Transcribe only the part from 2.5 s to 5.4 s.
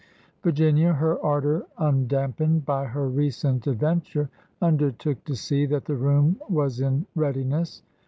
by her recent adven ture, undertook to